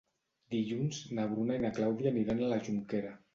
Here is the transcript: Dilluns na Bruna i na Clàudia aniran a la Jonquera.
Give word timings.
Dilluns 0.53 1.01
na 1.17 1.25
Bruna 1.33 1.59
i 1.59 1.63
na 1.67 1.71
Clàudia 1.77 2.11
aniran 2.15 2.43
a 2.47 2.51
la 2.55 2.59
Jonquera. 2.65 3.15